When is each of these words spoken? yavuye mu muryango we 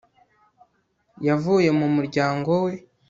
yavuye 1.27 1.69
mu 1.79 1.87
muryango 1.95 2.51
we 2.65 2.73